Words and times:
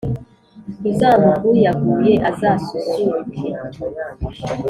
Uzamuguyaguye, 0.89 2.13
azasusurukeee 2.29 3.77